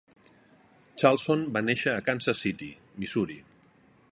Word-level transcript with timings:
Charleson 1.01 1.43
va 1.57 1.63
néixer 1.67 1.93
a 1.97 2.01
Kansas 2.09 2.41
City, 2.47 2.71
Missouri. 3.05 3.39